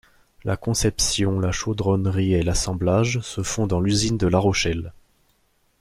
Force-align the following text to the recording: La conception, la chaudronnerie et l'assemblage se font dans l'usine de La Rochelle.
La 0.43 0.57
conception, 0.57 1.39
la 1.39 1.51
chaudronnerie 1.51 2.33
et 2.33 2.41
l'assemblage 2.41 3.19
se 3.19 3.43
font 3.43 3.67
dans 3.67 3.79
l'usine 3.79 4.17
de 4.17 4.25
La 4.25 4.39
Rochelle. 4.39 4.93